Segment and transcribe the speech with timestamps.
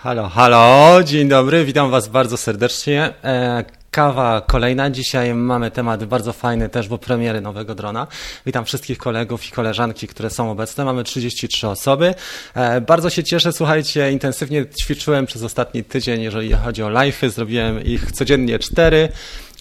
[0.00, 3.14] Halo, halo, dzień dobry, witam Was bardzo serdecznie.
[3.24, 4.90] E, kawa kolejna.
[4.90, 8.06] Dzisiaj mamy temat bardzo fajny też, bo premiery nowego drona.
[8.46, 10.84] Witam wszystkich kolegów i koleżanki, które są obecne.
[10.84, 12.14] Mamy 33 osoby.
[12.54, 17.30] E, bardzo się cieszę, słuchajcie, intensywnie ćwiczyłem przez ostatni tydzień, jeżeli chodzi o live'y.
[17.30, 19.08] Zrobiłem ich codziennie cztery.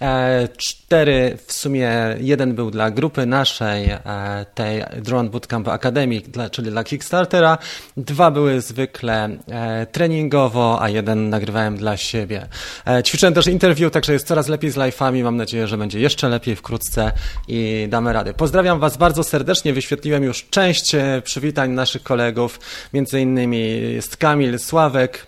[0.02, 4.00] E, cztery, w sumie jeden był dla grupy naszej, e,
[4.56, 6.22] tej Drone Bootcamp Academy,
[6.52, 7.58] czyli dla Kickstartera.
[7.98, 12.48] Dwa były zwykle e, treningowo, a jeden nagrywałem dla siebie.
[13.04, 15.24] Ćwiczyłem też interview, także jest coraz lepiej z live'ami.
[15.24, 17.12] Mam nadzieję, że będzie jeszcze lepiej wkrótce
[17.48, 18.34] i damy radę.
[18.34, 19.74] Pozdrawiam Was bardzo serdecznie.
[19.74, 22.60] Wyświetliłem już część przywitań naszych kolegów.
[22.94, 25.28] Między innymi jest Kamil, Sławek,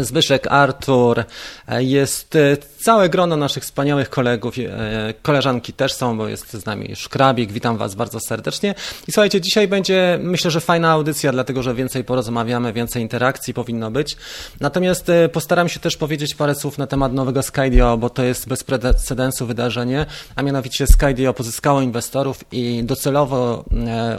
[0.00, 1.24] Zbyszek, Artur,
[1.68, 6.66] e, jest e, całe grono naszych wspaniałych kolegów, e, koleżanki też są, bo jest z
[6.66, 8.74] nami Szkrabik, witam Was bardzo serdecznie.
[9.08, 13.90] I słuchajcie, dzisiaj będzie myślę, że fajna audycja, dlatego że więcej porozmawiamy, więcej interakcji powinno
[13.90, 14.16] być.
[14.60, 18.64] Natomiast postaram się też powiedzieć parę słów na temat nowego Skydio, bo to jest bez
[18.64, 23.64] precedensu wydarzenie, a mianowicie Skydio pozyskało inwestorów i docelowo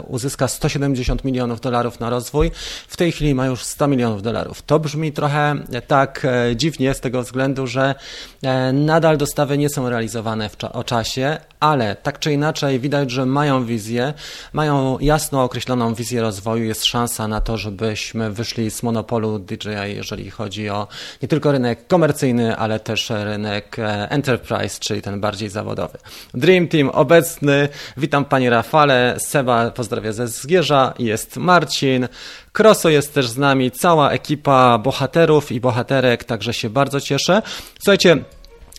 [0.08, 2.50] uzyska 170 milionów dolarów na rozwój.
[2.88, 4.62] W tej chwili ma już 100 milionów dolarów.
[4.62, 7.94] To brzmi trochę tak e, dziwnie z tego względu, że
[8.42, 13.26] e, nadal dostawy nie są realizowane w o czasie, ale tak czy inaczej widać, że
[13.26, 14.14] mają wizję,
[14.52, 20.30] mają jasno określoną wizję rozwoju, jest szansa na to, żebyśmy wyszli z monopolu DJI, jeżeli
[20.30, 20.88] chodzi o
[21.22, 25.98] nie tylko rynek komercyjny, ale też rynek e, enterprise, czyli ten bardziej zawodowy.
[26.34, 32.08] Dream Team obecny, witam Panie Rafale, Seba pozdrawia ze Zgierza, jest Marcin,
[32.54, 37.42] Kroso jest też z nami, cała ekipa bohaterów i bohaterek, także się bardzo cieszę.
[37.78, 38.16] Słuchajcie,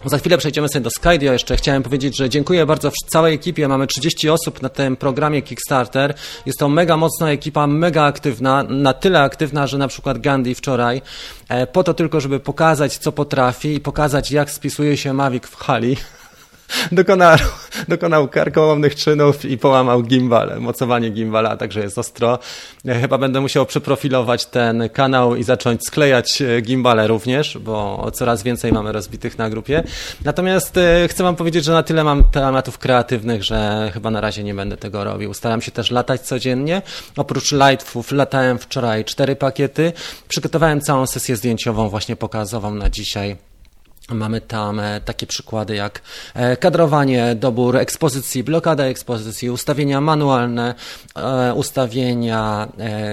[0.06, 1.34] za chwilę przejdziemy sobie do Skydio.
[1.34, 3.68] Jeszcze chciałem powiedzieć, że dziękuję bardzo całej ekipie.
[3.68, 6.14] Mamy 30 osób na tym programie Kickstarter.
[6.46, 11.02] Jest to mega mocna ekipa, mega aktywna, na tyle aktywna, że na przykład Gandhi wczoraj,
[11.50, 15.56] e, po to tylko, żeby pokazać, co potrafi i pokazać, jak spisuje się Mavic w
[15.56, 15.98] hali.
[16.91, 17.38] Dokonał,
[17.88, 22.40] dokonał karkołomnych czynów i połamał gimbal, mocowanie gimbala, także jest ostro.
[23.01, 28.72] Chyba będę musiał przeprofilować ten kanał i zacząć sklejać e, gimbale również, bo coraz więcej
[28.72, 29.84] mamy rozbitych na grupie.
[30.23, 34.44] Natomiast e, chcę wam powiedzieć, że na tyle mam tematów kreatywnych, że chyba na razie
[34.44, 35.34] nie będę tego robił.
[35.34, 36.81] Staram się też latać codziennie.
[37.17, 39.94] Oprócz lightfów latałem wczoraj cztery pakiety.
[40.28, 43.54] Przygotowałem całą sesję zdjęciową właśnie pokazową na dzisiaj.
[44.09, 46.01] Mamy tam e, takie przykłady jak
[46.33, 50.75] e, kadrowanie, dobór ekspozycji, blokada ekspozycji, ustawienia manualne,
[51.16, 52.67] e, ustawienia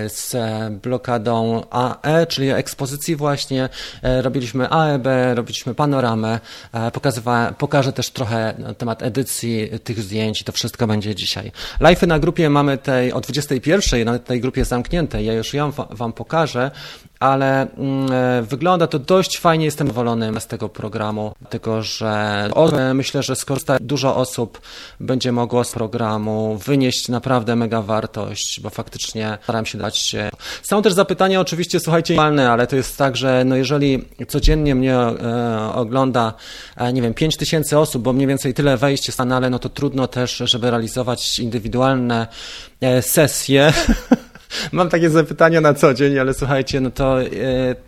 [0.08, 0.36] z
[0.82, 3.68] blokadą AE, czyli ekspozycji właśnie.
[4.02, 6.40] Robiliśmy AEB, robiliśmy panoramę.
[7.58, 11.52] Pokażę też trochę na temat edycji tych zdjęć i to wszystko będzie dzisiaj.
[11.80, 15.26] Live'y na grupie mamy tej o 21, na tej grupie zamkniętej.
[15.26, 16.70] Ja już ją wam pokażę
[17.22, 19.64] ale mm, e, wygląda to dość fajnie.
[19.64, 22.50] Jestem zadowolony z tego programu, tylko że
[22.94, 24.60] myślę, że skorzysta dużo osób
[25.00, 30.16] będzie mogło z programu wynieść naprawdę mega wartość, bo faktycznie staram się dać.
[30.62, 32.16] Są też zapytania, oczywiście, słuchajcie,
[32.50, 36.34] ale to jest tak, że no jeżeli codziennie mnie e, ogląda,
[36.76, 39.68] e, nie wiem, 5 tysięcy osób, bo mniej więcej tyle wejść w kanale, no to
[39.68, 42.26] trudno też, żeby realizować indywidualne
[43.00, 43.72] sesje.
[44.72, 47.28] Mam takie zapytania na co dzień, ale słuchajcie, no to e,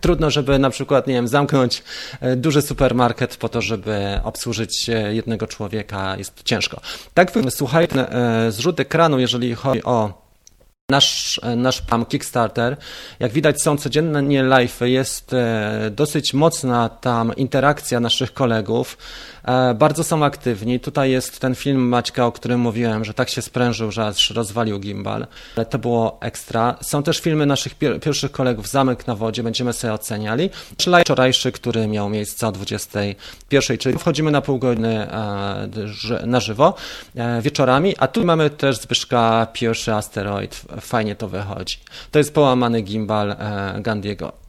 [0.01, 1.83] trudno, żeby na przykład, nie wiem, zamknąć
[2.21, 6.17] e, duży supermarket po to, żeby obsłużyć e, jednego człowieka.
[6.17, 6.81] Jest ciężko.
[7.13, 10.25] Tak, słuchajcie, e, zrzut ekranu, jeżeli chodzi o
[10.89, 12.77] Nasz, nasz plan Kickstarter,
[13.19, 18.97] jak widać są codziennie live, jest e, dosyć mocna tam interakcja naszych kolegów.
[19.45, 20.79] E, bardzo są aktywni.
[20.79, 24.79] Tutaj jest ten film Maćka, o którym mówiłem, że tak się sprężył, że aż rozwalił
[24.79, 25.27] gimbal.
[25.55, 26.75] Ale to było ekstra.
[26.81, 30.49] Są też filmy naszych pier pierwszych kolegów Zamek na wodzie, będziemy sobie oceniali.
[30.87, 35.67] Live wczorajszy, który miał miejsce o 21, czyli wchodzimy na pół godziny e,
[36.25, 36.73] na żywo
[37.41, 41.77] wieczorami, a tu mamy też Zbyszka pierwszy asteroid fajnie to wychodzi.
[42.11, 44.44] To jest połamany gimbal e, Gandiego e,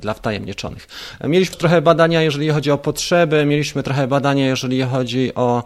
[0.00, 0.88] dla wtajemniczonych.
[1.24, 5.64] Mieliśmy trochę badania, jeżeli chodzi o potrzeby, mieliśmy trochę badania, jeżeli chodzi o,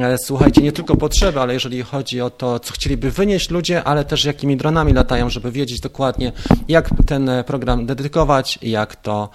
[0.00, 4.04] e, słuchajcie, nie tylko potrzeby, ale jeżeli chodzi o to, co chcieliby wynieść ludzie, ale
[4.04, 6.32] też jakimi dronami latają, żeby wiedzieć dokładnie,
[6.68, 9.28] jak ten program dedykować i jak to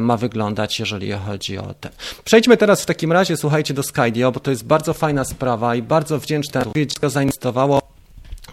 [0.00, 1.88] ma wyglądać, jeżeli chodzi o te.
[2.24, 5.82] Przejdźmy teraz w takim razie, słuchajcie, do Skydio, bo to jest bardzo fajna sprawa i
[5.82, 6.64] bardzo wdzięczne,
[7.02, 7.79] że zainwestowało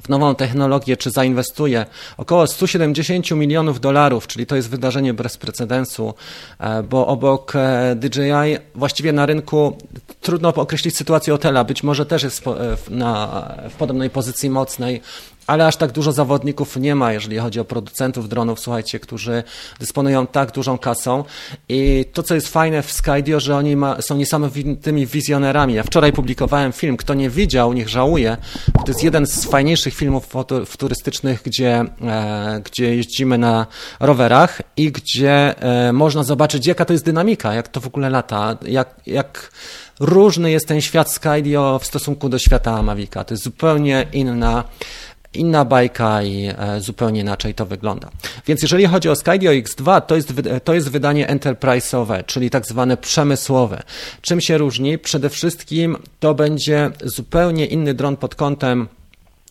[0.10, 1.86] nową technologię, czy zainwestuje
[2.18, 6.14] około 170 milionów dolarów, czyli to jest wydarzenie bez precedensu,
[6.60, 9.78] e, bo obok e, DJI właściwie na rynku
[10.22, 12.44] trudno określić sytuację hotela, być może też jest
[12.78, 15.02] w, na, w podobnej pozycji mocnej
[15.48, 19.44] ale aż tak dużo zawodników nie ma, jeżeli chodzi o producentów dronów, słuchajcie, którzy
[19.80, 21.24] dysponują tak dużą kasą.
[21.70, 25.74] I to, co jest fajne w Skydio, że oni ma, są niesamowitymi wizjonerami.
[25.74, 28.38] Ja wczoraj publikowałem film, kto nie widział, niech żałuje.
[28.74, 30.28] To jest jeden z fajniejszych filmów
[30.66, 33.68] futurystycznych, gdzie, e, gdzie jeździmy na
[34.00, 38.58] rowerach i gdzie e, można zobaczyć, jaka to jest dynamika, jak to w ogóle lata,
[38.62, 39.52] jak, jak
[40.00, 43.24] różny jest ten świat Skydio w stosunku do świata Mavica.
[43.24, 44.64] To jest zupełnie inna
[45.40, 48.10] inna bajka i e, zupełnie inaczej to wygląda.
[48.48, 52.98] Więc jeżeli chodzi o Skydio X2, to jest, to jest wydanie enterprise'owe, czyli tak zwane
[52.98, 53.84] przemysłowe.
[54.22, 54.98] Czym się różni?
[54.98, 58.88] Przede wszystkim to będzie zupełnie inny dron pod kątem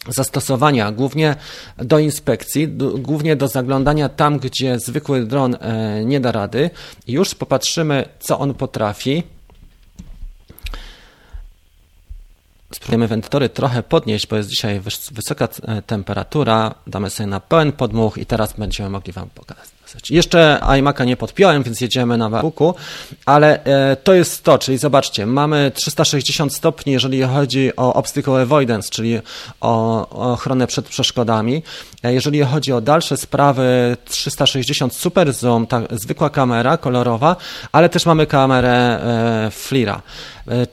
[0.08, 1.36] zastosowania, głównie
[1.78, 2.68] do inspekcji,
[2.98, 6.70] głównie do zaglądania tam, gdzie zwykły dron e, nie da rady.
[7.08, 9.22] Już popatrzymy, co on potrafi.
[12.72, 14.80] Spróbujemy wentytory trochę podnieść, bo jest dzisiaj
[15.12, 16.74] wysoka e, temperatura.
[16.86, 19.75] Damy sobie na pełen podmuch i teraz będziemy mogli Wam pokazać.
[20.10, 22.74] Jeszcze iMac'a nie podpiąłem, więc jedziemy na MacBooku,
[23.26, 28.90] ale e, to jest to, czyli zobaczcie, mamy 360 stopni, jeżeli chodzi o obstacle avoidance,
[28.90, 29.20] czyli
[29.60, 31.62] o, ochronę przed przeszkodami.
[32.02, 37.36] E, jeżeli chodzi o dalsze sprawy, 360 super zoom, ta zwykła kamera kolorowa,
[37.72, 40.02] ale też mamy kamerę e, FLIRa.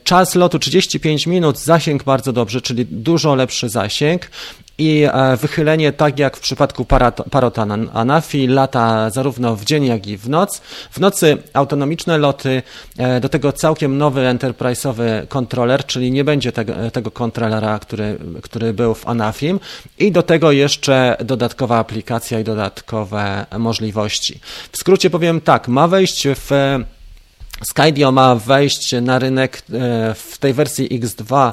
[0.04, 4.30] Czas lotu 35 minut, zasięg bardzo dobrze, czyli dużo lepszy zasięg
[4.78, 6.84] i e, wychylenie, tak jak w przypadku
[7.30, 10.60] Parota Anafi, lata zarówno w dzień, jak i w noc.
[10.90, 12.62] W nocy autonomiczne loty,
[12.98, 18.72] e, do tego całkiem nowy enterprise'owy kontroler, czyli nie będzie tego, tego kontrolera, który, który
[18.72, 19.60] był w Anafim
[19.98, 24.40] i do tego jeszcze dodatkowa aplikacja i dodatkowe możliwości.
[24.72, 26.50] W skrócie powiem tak, ma wejść w
[27.62, 31.52] Skydio ma wejść na rynek e, w tej wersji X2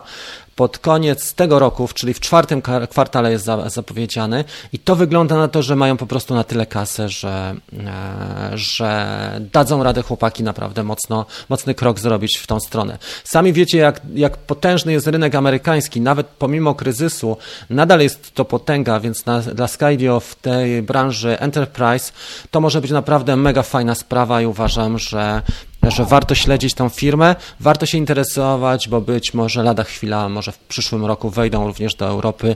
[0.62, 4.44] pod koniec tego roku, czyli w czwartym kwartale jest zapowiedziany
[4.74, 9.42] i to wygląda na to, że mają po prostu na tyle kasę, że, e, że
[9.54, 12.98] dadzą radę chłopaki naprawdę mocno, mocny krok zrobić w tą stronę.
[13.24, 17.38] Sami wiecie, jak, jak potężny jest rynek amerykański, nawet pomimo kryzysu,
[17.70, 22.12] nadal jest to potęga, więc na, dla Skydio w tej branży Enterprise
[22.52, 25.42] to może być naprawdę mega fajna sprawa i uważam, że
[25.90, 30.58] że warto śledzić tą firmę, warto się interesować, bo być może lada chwila, może w
[30.58, 32.56] przyszłym roku wejdą również do Europy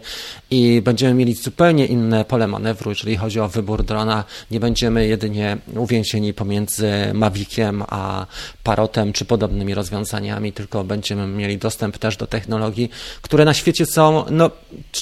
[0.51, 4.23] i będziemy mieli zupełnie inne pole manewru, jeżeli chodzi o wybór drona.
[4.51, 8.25] Nie będziemy jedynie uwięzieni pomiędzy Maviciem a
[8.63, 12.89] Parotem czy podobnymi rozwiązaniami, tylko będziemy mieli dostęp też do technologii,
[13.21, 14.51] które na świecie są, no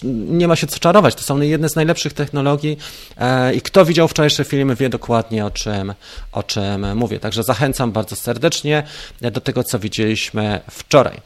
[0.03, 2.77] nie ma się co czarować, to są jedne z najlepszych technologii
[3.17, 5.93] e, i kto widział wczorajsze filmy wie dokładnie o czym,
[6.31, 7.19] o czym mówię.
[7.19, 8.83] Także zachęcam bardzo bardzo serdecznie
[9.21, 11.21] do tego, co widzieliśmy wczoraj.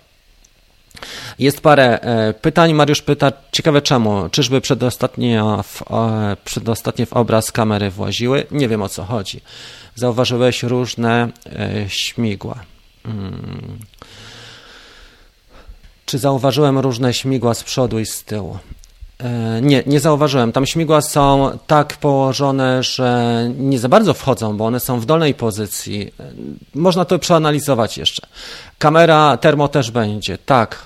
[1.40, 2.74] Jest parę e, pytań.
[2.74, 4.30] Mariusz pyta, ciekawe czemu?
[4.30, 5.84] Czyżby przedostatnio w,
[6.46, 8.46] przedostatnie w obraz kamery właziły?
[8.52, 9.42] Nie wiem o co chodzi.
[9.96, 12.64] Zauważyłeś różne e, śmigła.
[13.04, 13.80] Hmm.
[16.06, 18.60] Czy zauważyłem różne śmigła z przodu i z tyłu?
[19.24, 20.52] E, nie, nie zauważyłem.
[20.52, 25.34] Tam śmigła są tak położone, że nie za bardzo wchodzą, bo one są w dolnej
[25.34, 26.12] pozycji.
[26.20, 26.24] E,
[26.76, 28.28] można to przeanalizować jeszcze.
[28.80, 30.86] Kamera termo też będzie, tak,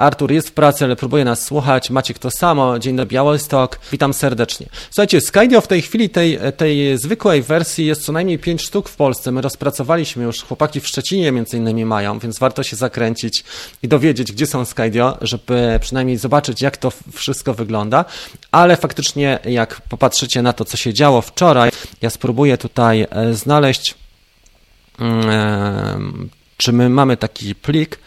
[0.00, 1.90] Artur jest w pracy, ale próbuje nas słuchać.
[1.90, 2.78] Maciek to samo.
[2.78, 3.80] Dzień dobry, Białystok.
[3.92, 4.66] Witam serdecznie.
[4.90, 8.96] Słuchajcie, Skydio w tej chwili tej, tej zwykłej wersji jest co najmniej 5 sztuk w
[8.96, 9.32] Polsce.
[9.32, 13.44] My rozpracowaliśmy już, chłopaki w Szczecinie między innymi mają, więc warto się zakręcić
[13.82, 18.04] i dowiedzieć, gdzie są Skydio, żeby przynajmniej zobaczyć, jak to wszystko wygląda.
[18.52, 21.70] Ale faktycznie, jak popatrzycie na to, co się działo wczoraj,
[22.02, 23.94] ja spróbuję tutaj e, znaleźć,
[24.98, 27.98] mm, czy my mamy taki plik,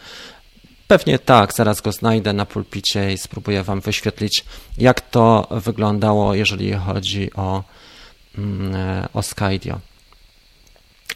[0.88, 4.44] Pewnie tak, zaraz go znajdę na pulpicie i spróbuję Wam wyświetlić,
[4.78, 7.64] jak to wyglądało, jeżeli chodzi o,
[8.38, 9.80] mm, e, o Skydio.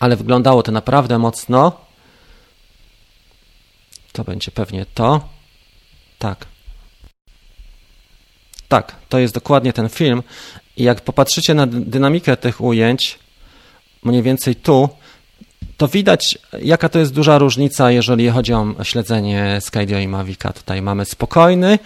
[0.01, 1.81] Ale wyglądało to naprawdę mocno.
[4.13, 5.29] To będzie pewnie to.
[6.19, 6.47] Tak.
[8.69, 10.23] Tak, to jest dokładnie ten film.
[10.77, 13.19] I jak popatrzycie na dynamikę tych ujęć,
[14.05, 14.89] mniej więcej tu,
[15.79, 20.53] to widać, jaka to jest duża różnica, jeżeli chodzi o śledzenie Skydio i Mavica.
[20.53, 21.79] Tutaj mamy spokojny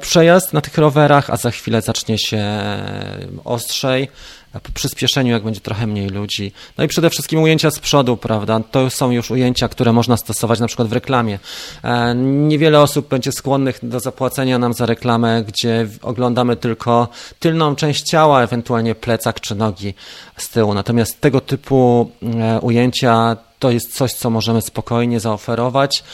[0.00, 4.08] przejazd na tych rowerach, a za chwilę zacznie się e, ostrzej
[4.52, 6.52] po przyspieszeniu, jak będzie trochę mniej ludzi.
[6.78, 8.60] No i przede wszystkim ujęcia z przodu, prawda?
[8.70, 11.38] To są już ujęcia, które można stosować na przykład w reklamie.
[11.84, 17.08] E, niewiele osób będzie skłonnych do zapłacenia nam za reklamę, gdzie oglądamy tylko
[17.38, 19.94] tylną część ciała, ewentualnie plecak czy nogi
[20.36, 20.74] z tyłu.
[20.74, 26.04] Natomiast tego typu e, ujęcia to jest coś, co możemy spokojnie zaoferować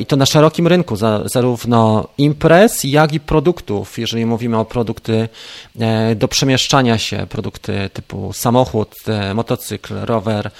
[0.00, 3.98] i to na szerokim rynku, zarówno imprez, jak i produktów.
[3.98, 5.28] Jeżeli mówimy o produkty
[6.16, 8.94] do przemieszczania się, produkty typu samochód,
[9.34, 10.50] motocykl, rower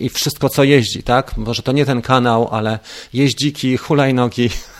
[0.00, 1.36] i wszystko, co jeździ, tak?
[1.36, 2.78] Może to nie ten kanał, ale
[3.12, 4.50] jeździki, hulajnogi,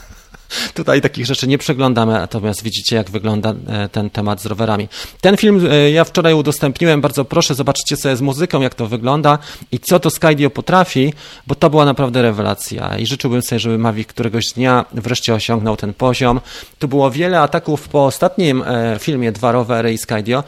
[0.75, 4.89] Tutaj takich rzeczy nie przeglądamy, natomiast widzicie, jak wygląda e, ten temat z rowerami.
[5.21, 9.39] Ten film e, ja wczoraj udostępniłem, bardzo proszę, zobaczcie sobie z muzyką, jak to wygląda
[9.73, 11.15] i co to Skydio potrafi,
[11.47, 15.95] bo to była naprawdę rewelacja i życzyłbym sobie, żeby Mavic któregoś dnia wreszcie osiągnął ten
[15.95, 16.41] poziom.
[16.79, 20.45] Tu było wiele ataków po ostatnim e, filmie Dwa rowery i Skydio,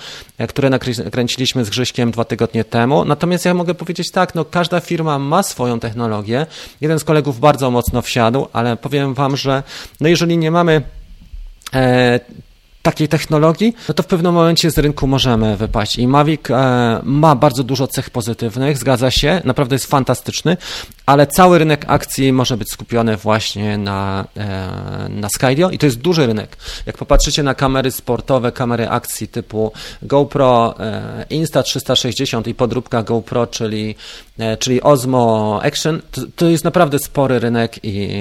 [0.49, 3.05] które nakręciliśmy z Grzyśkiem dwa tygodnie temu.
[3.05, 6.47] Natomiast ja mogę powiedzieć tak, no każda firma ma swoją technologię.
[6.81, 9.63] Jeden z kolegów bardzo mocno wsiadł, ale powiem wam, że
[10.03, 10.83] no jeżeli nie mamy
[11.75, 12.21] e,
[12.83, 15.97] takiej technologii, no to w pewnym momencie z rynku możemy wypaść.
[15.97, 20.57] I Mavic e, ma bardzo dużo cech pozytywnych, zgadza się, naprawdę jest fantastyczny,
[21.07, 25.99] ale cały rynek akcji może być skupiony właśnie na, e, na Skydio i to jest
[25.99, 26.57] duży rynek.
[26.87, 33.95] Jak popatrzycie na kamery sportowe, kamery akcji typu GoPro e, Insta360 i podróbka GoPro, czyli,
[34.39, 38.19] e, czyli Osmo Action, to, to jest naprawdę spory rynek i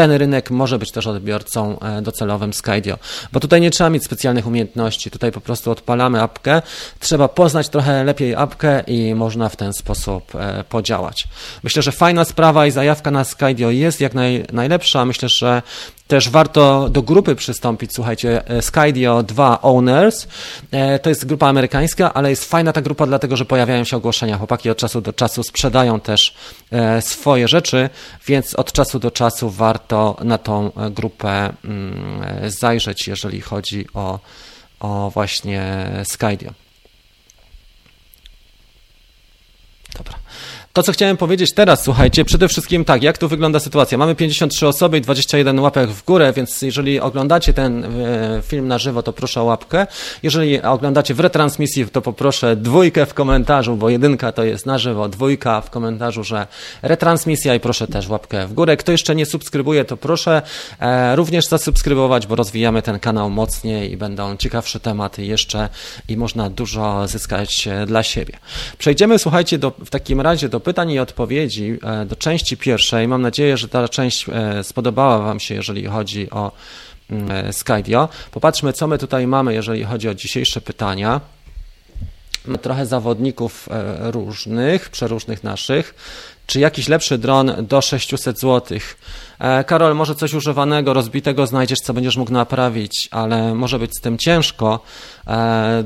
[0.00, 2.98] ten rynek może być też odbiorcą e, docelowym Skydio,
[3.32, 6.62] bo tutaj nie trzeba mieć specjalnych umiejętności, tutaj po prostu odpalamy apkę,
[7.00, 11.28] trzeba poznać trochę lepiej apkę i można w ten sposób e, podziałać.
[11.62, 15.04] Myślę, że fajna sprawa i zajawka na Skydio jest jak naj, najlepsza.
[15.04, 15.62] Myślę, że
[16.10, 20.26] też warto do grupy przystąpić, słuchajcie, e, Skydio 2 Owners.
[20.70, 24.38] E, to jest grupa amerykańska, ale jest fajna ta grupa, dlatego że pojawiają się ogłoszenia.
[24.38, 26.34] Chłopaki od czasu do czasu sprzedają też
[26.72, 27.90] e, swoje rzeczy,
[28.26, 34.18] więc od czasu do czasu warto na tą grupę mm, zajrzeć, jeżeli chodzi o,
[34.80, 36.50] o właśnie Skydio.
[39.98, 40.14] Dobra.
[40.72, 43.98] To, co chciałem powiedzieć teraz, słuchajcie, przede wszystkim tak, jak tu wygląda sytuacja.
[43.98, 48.78] Mamy 53 osoby i 21 łapek w górę, więc jeżeli oglądacie ten e, film na
[48.78, 49.86] żywo, to proszę o łapkę.
[50.22, 55.08] Jeżeli oglądacie w retransmisji, to poproszę dwójkę w komentarzu, bo jedynka to jest na żywo,
[55.08, 56.46] dwójka w komentarzu, że
[56.82, 58.76] retransmisja i proszę też łapkę w górę.
[58.76, 60.42] Kto jeszcze nie subskrybuje, to proszę
[60.80, 65.68] e, również zasubskrybować, bo rozwijamy ten kanał mocniej i będą ciekawsze tematy jeszcze
[66.08, 68.38] i można dużo zyskać e, dla siebie.
[68.78, 73.08] Przejdziemy, słuchajcie, do, w takim razie do pytań i odpowiedzi, e, do części pierwszej.
[73.08, 76.52] Mam nadzieję, że ta część e, spodobała Wam się, jeżeli chodzi o
[77.10, 78.08] mm, e, Skydio.
[78.30, 81.20] Popatrzmy, co my tutaj mamy, jeżeli chodzi o dzisiejsze pytania.
[82.46, 83.68] Mamy trochę zawodników
[84.00, 85.94] różnych, przeróżnych naszych.
[86.46, 88.78] Czy jakiś lepszy dron do 600 zł?
[89.66, 94.18] Karol, może coś używanego, rozbitego znajdziesz, co będziesz mógł naprawić, ale może być z tym
[94.18, 94.80] ciężko.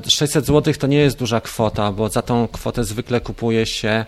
[0.08, 4.04] 600 zł to nie jest duża kwota, bo za tą kwotę zwykle kupuje się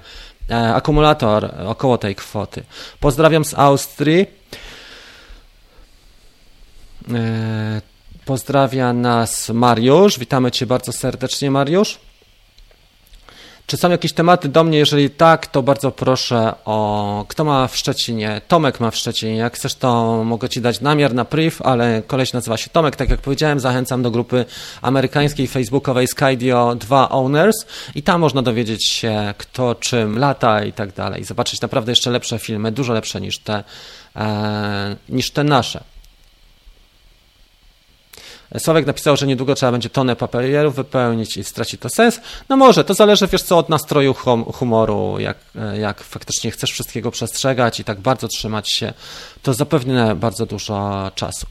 [0.54, 2.64] akumulator około tej kwoty.
[3.00, 4.26] Pozdrawiam z Austrii.
[7.14, 7.80] E,
[8.24, 10.18] pozdrawia nas Mariusz.
[10.18, 11.98] Witamy Cię bardzo serdecznie, Mariusz.
[13.66, 14.78] Czy są jakieś tematy do mnie?
[14.78, 17.24] Jeżeli tak, to bardzo proszę o.
[17.28, 18.40] Kto ma w Szczecinie?
[18.48, 19.36] Tomek ma w Szczecinie.
[19.36, 22.96] Jak chcesz, to mogę ci dać namiar na priv, ale koleś nazywa się Tomek.
[22.96, 24.44] Tak jak powiedziałem, zachęcam do grupy
[24.82, 30.92] amerykańskiej facebookowej Skydio 2 Owners i tam można dowiedzieć się, kto czym lata i tak
[30.92, 31.24] dalej.
[31.24, 33.64] Zobaczyć naprawdę jeszcze lepsze filmy, dużo lepsze niż te,
[34.16, 35.95] e, niż te nasze.
[38.58, 42.20] Sławek napisał, że niedługo trzeba będzie tonę papierów wypełnić i straci to sens.
[42.48, 45.36] No może, to zależy, wiesz co, od nastroju hum, humoru, jak,
[45.78, 48.92] jak faktycznie chcesz wszystkiego przestrzegać i tak bardzo trzymać się,
[49.42, 51.46] to zapewne bardzo dużo czasu.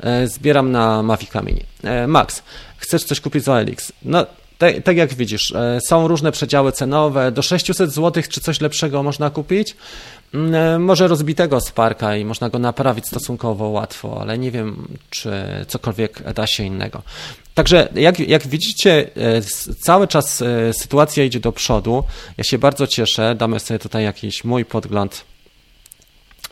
[0.00, 1.62] E, zbieram na Mavic Mini.
[1.84, 2.42] E, Max,
[2.76, 3.92] chcesz coś kupić za OLX?
[4.02, 4.26] No,
[4.58, 7.32] tak, tak, jak widzisz, e, są różne przedziały cenowe.
[7.32, 9.76] Do 600 zł czy coś lepszego można kupić.
[10.34, 15.30] Mm, e, może rozbitego Sparka i można go naprawić stosunkowo łatwo, ale nie wiem, czy
[15.68, 17.02] cokolwiek da się innego.
[17.54, 19.42] Także jak, jak widzicie, e,
[19.80, 22.04] cały czas sytuacja idzie do przodu.
[22.36, 23.34] Ja się bardzo cieszę.
[23.34, 25.24] Damy sobie tutaj jakiś mój podgląd.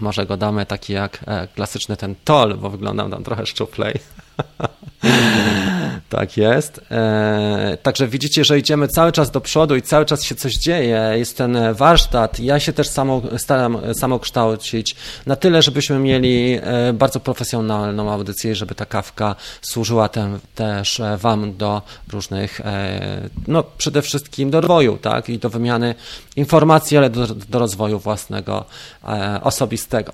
[0.01, 3.95] Może go damy taki jak klasyczny ten tol, bo wyglądam tam trochę szczuplej.
[6.09, 6.81] Tak jest.
[6.91, 11.13] E, także widzicie, że idziemy cały czas do przodu i cały czas się coś dzieje.
[11.17, 12.41] Jest ten warsztat.
[12.41, 14.97] Ja się też samo, staram samokształcić
[15.27, 21.17] na tyle, żebyśmy mieli e, bardzo profesjonalną audycję, żeby ta kawka służyła tem, też e,
[21.17, 21.83] Wam do
[22.13, 22.61] różnych,
[23.49, 25.29] no przede wszystkim do rozwoju, tak?
[25.29, 25.95] I do wymiany
[26.37, 28.65] informacji, ale do, do rozwoju własnego,
[29.43, 30.13] osobistego.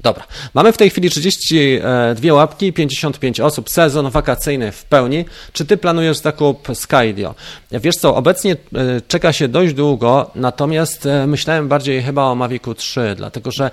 [0.00, 0.24] Dobra.
[0.54, 5.24] Mamy w tej chwili 32 łapki, 55 osób, sezon wakacyjny w pełni.
[5.52, 7.34] Czy ty planujesz zakup Skydio?
[7.72, 8.56] Wiesz co, obecnie e,
[9.08, 13.70] czeka się dość długo, natomiast e, myślałem bardziej chyba o Mavicu 3, dlatego że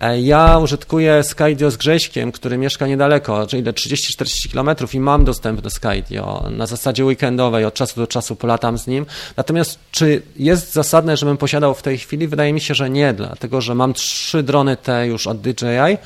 [0.00, 5.60] e, ja użytkuję Skydio z Grześkiem, który mieszka niedaleko, czyli 30-40 km i mam dostęp
[5.60, 6.48] do Skydio.
[6.50, 9.06] Na zasadzie weekendowej od czasu do czasu polatam z nim.
[9.36, 12.28] Natomiast czy jest zasadne, żebym posiadał w tej chwili?
[12.28, 15.98] Wydaje mi się, że nie, dlatego że mam trzy drony te już od DJI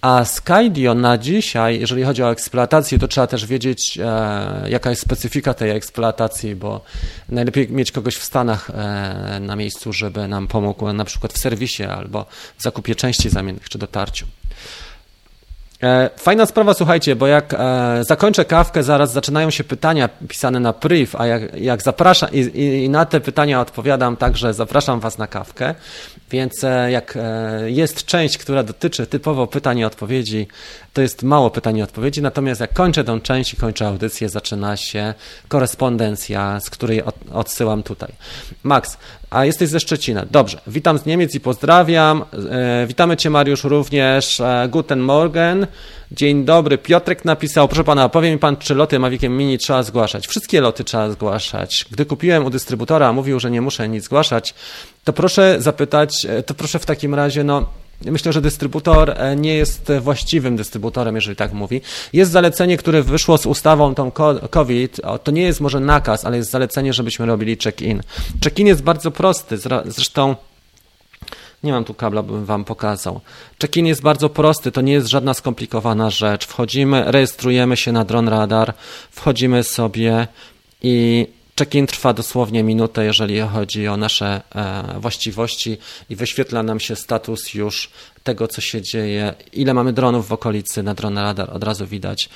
[0.00, 5.02] a Skydio na dzisiaj, jeżeli chodzi o eksploatację, to trzeba też wiedzieć, e, jaka jest
[5.02, 6.80] specyfika tej eksploatacji, bo
[7.28, 11.84] najlepiej mieć kogoś w Stanach e, na miejscu, żeby nam pomógł na przykład w serwisie
[11.84, 12.26] albo
[12.58, 14.26] w zakupie części zamiennych czy dotarciu.
[15.82, 20.72] E, fajna sprawa, słuchajcie, bo jak e, zakończę kawkę, zaraz zaczynają się pytania pisane na
[20.72, 22.38] priv, a jak, jak zapraszam i,
[22.84, 25.74] i, na te pytania odpowiadam także zapraszam Was na kawkę,
[26.30, 27.18] więc e, jak
[27.66, 30.48] jest część, która dotyczy typowo pytań i odpowiedzi,
[30.92, 34.76] to jest mało pytań i odpowiedzi, natomiast jak kończę tę część i kończę audycję, zaczyna
[34.76, 35.14] się
[35.48, 38.12] korespondencja, z której od, odsyłam tutaj.
[38.62, 38.98] Max,
[39.36, 40.26] a jesteś ze Szczecina.
[40.30, 42.24] Dobrze, witam z Niemiec i pozdrawiam.
[42.50, 44.40] E, witamy Cię Mariusz również.
[44.40, 45.66] E, guten Morgen.
[46.12, 46.78] Dzień dobry.
[46.78, 50.26] Piotrek napisał, proszę Pana, powie mi Pan, czy loty Maviciem Mini trzeba zgłaszać?
[50.26, 51.86] Wszystkie loty trzeba zgłaszać.
[51.90, 54.54] Gdy kupiłem u dystrybutora, mówił, że nie muszę nic zgłaszać,
[55.04, 57.66] to proszę zapytać, e, to proszę w takim razie, no
[58.04, 61.80] Myślę, że dystrybutor e, nie jest właściwym dystrybutorem, jeżeli tak mówi.
[62.12, 64.10] Jest zalecenie, które wyszło z ustawą tą
[64.50, 65.00] COVID.
[65.24, 68.02] To nie jest może nakaz, ale jest zalecenie, żebyśmy robili check-in.
[68.44, 69.58] Check-in jest bardzo prosty.
[69.84, 70.36] Zresztą
[71.62, 73.20] nie mam tu kabla, bym wam pokazał.
[73.62, 76.46] Check-in jest bardzo prosty, to nie jest żadna skomplikowana rzecz.
[76.46, 78.74] Wchodzimy, rejestrujemy się na Drone Radar,
[79.10, 80.28] wchodzimy sobie
[80.82, 81.26] i
[81.58, 85.78] Check-in trwa dosłownie minutę, jeżeli chodzi o nasze e, właściwości
[86.10, 87.90] i wyświetla nam się status już
[88.24, 92.28] tego, co się dzieje, ile mamy dronów w okolicy, na drone radar od razu widać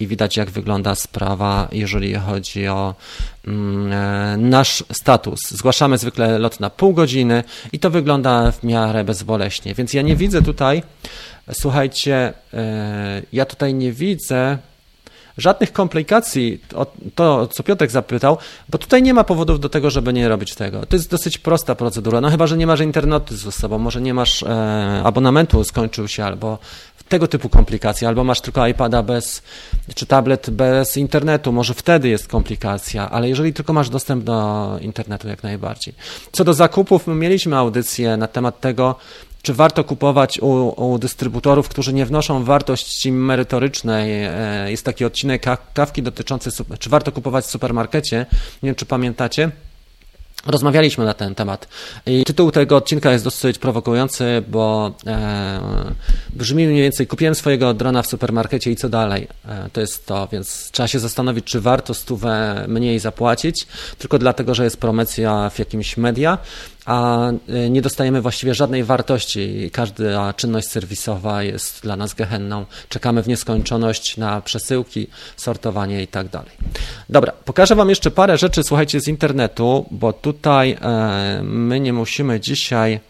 [0.00, 2.94] i widać, jak wygląda sprawa, jeżeli chodzi o
[3.46, 5.40] mm, e, nasz status.
[5.50, 10.16] Zgłaszamy zwykle lot na pół godziny i to wygląda w miarę bezboleśnie, więc ja nie
[10.16, 10.82] widzę tutaj,
[11.52, 14.58] słuchajcie, e, ja tutaj nie widzę
[15.38, 20.12] żadnych komplikacji, o to, co Piotrek zapytał, bo tutaj nie ma powodów do tego, żeby
[20.12, 20.86] nie robić tego.
[20.86, 24.14] To jest dosyć prosta procedura, no chyba, że nie masz internetu ze sobą, może nie
[24.14, 26.58] masz e, abonamentu, skończył się, albo
[27.08, 29.42] tego typu komplikacje, albo masz tylko iPada bez,
[29.94, 35.28] czy tablet bez internetu, może wtedy jest komplikacja, ale jeżeli tylko masz dostęp do internetu,
[35.28, 35.94] jak najbardziej.
[36.32, 38.94] Co do zakupów, my mieliśmy audycję na temat tego,
[39.42, 40.48] czy warto kupować u,
[40.90, 44.24] u, dystrybutorów, którzy nie wnoszą wartości merytorycznej.
[44.24, 48.26] E, jest taki odcinek kawki dotyczący, czy warto kupować w supermarkecie.
[48.62, 49.50] Nie wiem, czy pamiętacie.
[50.46, 51.68] Rozmawialiśmy na ten temat.
[52.06, 55.60] I tytuł tego odcinka jest dosyć prowokujący, bo e,
[56.30, 59.28] brzmi mniej więcej: Kupiłem swojego drona w supermarkecie i co dalej?
[59.48, 63.66] E, to jest to, więc trzeba się zastanowić, czy warto stówę mniej zapłacić,
[63.98, 66.38] tylko dlatego, że jest promocja w jakimś media,
[66.88, 69.70] a e, nie dostajemy właściwie żadnej wartości.
[69.72, 72.66] Każda czynność serwisowa jest dla nas gehenną.
[72.88, 76.50] Czekamy w nieskończoność na przesyłki, sortowanie i tak dalej.
[77.08, 82.40] Dobra, pokażę Wam jeszcze parę rzeczy, słuchajcie, z internetu, bo tutaj e, my nie musimy
[82.40, 83.00] dzisiaj.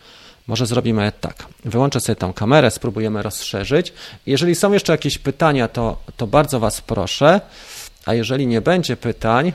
[0.47, 1.47] Może zrobimy tak.
[1.65, 3.93] Wyłączę sobie tą kamerę, spróbujemy rozszerzyć.
[4.27, 7.41] Jeżeli są jeszcze jakieś pytania, to, to bardzo Was proszę.
[8.07, 9.53] A jeżeli nie będzie pytań,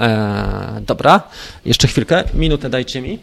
[0.00, 1.22] E, dobra,
[1.64, 3.18] jeszcze chwilkę, minutę dajcie mi.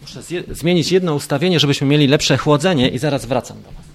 [0.00, 3.91] Muszę zmienić jedno ustawienie, żebyśmy mieli lepsze chłodzenie i zaraz wracam do Was.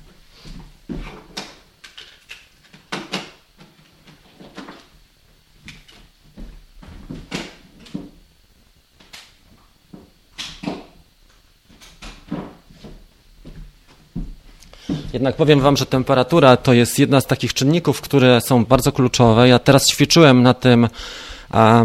[15.17, 19.47] Jednak powiem Wam, że temperatura to jest jedna z takich czynników, które są bardzo kluczowe.
[19.47, 20.88] Ja teraz ćwiczyłem na tym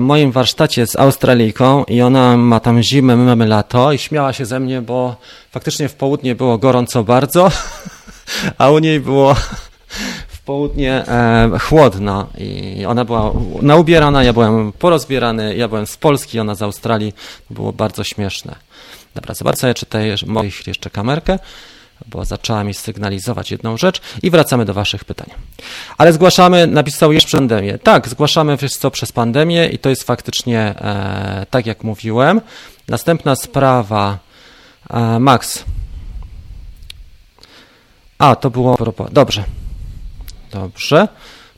[0.00, 4.46] moim warsztacie z Australijką i ona ma tam zimę, my mamy lato i śmiała się
[4.46, 5.16] ze mnie, bo
[5.50, 7.50] faktycznie w południe było gorąco bardzo,
[8.58, 9.34] a u niej było
[10.28, 16.40] w południe e, chłodno i ona była naubierana, ja byłem porozbierany, ja byłem z Polski,
[16.40, 17.12] ona z Australii.
[17.50, 18.54] Było bardzo śmieszne.
[19.14, 21.38] Dobra, zobaczę, czy tutaj mogę jeszcze kamerkę
[22.06, 25.30] bo zaczęła mi sygnalizować jedną rzecz i wracamy do Waszych pytań.
[25.98, 27.78] Ale zgłaszamy, napisał jeszcze pandemię.
[27.78, 32.40] Tak, zgłaszamy wiesz co przez pandemię i to jest faktycznie e, tak, jak mówiłem.
[32.88, 34.18] Następna sprawa,
[34.90, 35.64] e, Max.
[38.18, 38.76] A, to było.
[39.12, 39.44] Dobrze.
[40.50, 41.08] Dobrze.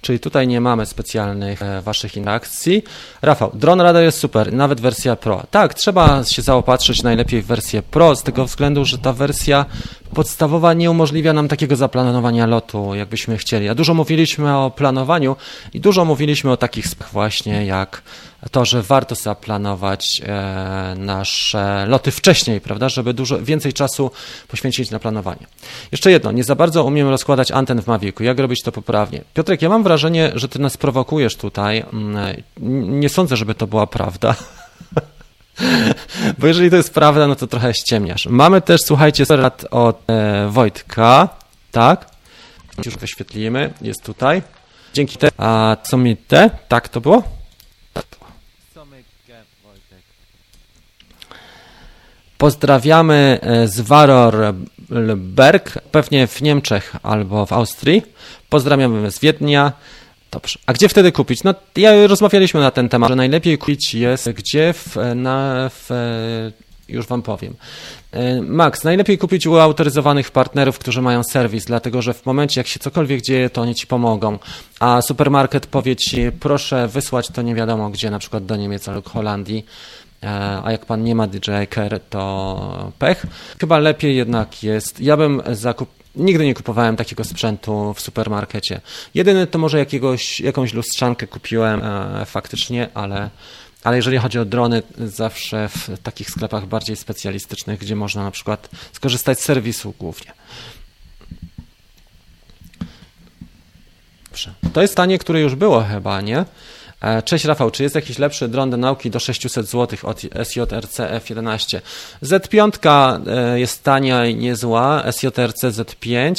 [0.04, 2.84] Czyli tutaj nie mamy specjalnych e, waszych interakcji.
[3.22, 5.42] Rafał, Drone Radar jest super, nawet wersja Pro.
[5.50, 9.66] Tak, trzeba się zaopatrzyć najlepiej w wersję Pro, z tego względu, że ta wersja
[10.14, 13.68] podstawowa nie umożliwia nam takiego zaplanowania lotu, jakbyśmy chcieli.
[13.68, 15.36] A dużo mówiliśmy o planowaniu
[15.74, 18.02] i dużo mówiliśmy o takich właśnie jak
[18.50, 24.10] to, że warto zaplanować e, nasze loty wcześniej, prawda, żeby dużo więcej czasu
[24.48, 25.46] poświęcić na planowanie.
[25.92, 28.24] Jeszcze jedno, nie za bardzo umiem rozkładać anten w Mavicu.
[28.24, 29.20] Jak robić to poprawnie?
[29.34, 31.84] Piotrek, ja mam wrażenie, że ty nas prowokujesz tutaj.
[31.92, 34.34] Mm, nie sądzę, żeby to była prawda.
[36.38, 38.26] Bo jeżeli to jest prawda, no to trochę ściemniasz.
[38.26, 41.28] Mamy też, słuchajcie, rad od e, Wojtka,
[41.70, 42.06] tak?
[42.84, 44.42] Już wyświetlimy, jest tutaj.
[44.94, 45.28] Dzięki te.
[45.38, 46.50] A co mi te?
[46.68, 47.22] Tak to było?
[52.38, 58.02] Pozdrawiamy e, z Warorberg, pewnie w Niemczech albo w Austrii.
[58.48, 59.72] Pozdrawiamy z Wiednia.
[60.30, 60.58] Dobrze.
[60.66, 61.44] A gdzie wtedy kupić?
[61.44, 65.90] No, ja rozmawialiśmy na ten temat, że najlepiej kupić jest gdzie w, na, w,
[66.88, 67.54] już wam powiem.
[68.12, 72.66] E, Max, najlepiej kupić u autoryzowanych partnerów, którzy mają serwis, dlatego że w momencie, jak
[72.66, 74.38] się cokolwiek dzieje, to oni ci pomogą.
[74.80, 79.08] A supermarket powie ci, proszę wysłać to nie wiadomo gdzie, na przykład do Niemiec lub
[79.08, 79.64] Holandii.
[80.24, 83.26] E, a jak pan nie ma DJI Care, to pech.
[83.60, 85.00] Chyba lepiej jednak jest.
[85.00, 88.80] Ja bym zakup Nigdy nie kupowałem takiego sprzętu w supermarkecie.
[89.14, 93.30] Jedyny to może jakiegoś, jakąś lustrzankę kupiłem e, faktycznie, ale,
[93.84, 98.68] ale jeżeli chodzi o drony, zawsze w takich sklepach bardziej specjalistycznych, gdzie można na przykład
[98.92, 100.32] skorzystać z serwisu głównie.
[104.72, 106.44] To jest stanie, które już było chyba, nie?
[107.04, 110.98] E, cześć Rafał, czy jest jakiś lepszy dron do nauki do 600 zł od SJRC
[110.98, 111.80] F11?
[112.22, 116.34] Z5 e, jest tania i niezła, SJRC Z5,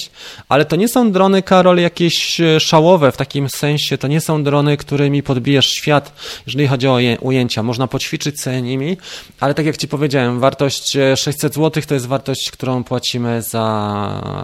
[0.49, 4.43] ale to nie są drony, Karol, jakieś e, szałowe w takim sensie, to nie są
[4.43, 6.13] drony, którymi podbijesz świat,
[6.47, 7.63] jeżeli chodzi o ujęcia.
[7.63, 8.97] Można poćwiczyć sobie nimi,
[9.39, 13.65] ale tak jak Ci powiedziałem, wartość 600 zł to jest wartość, którą płacimy za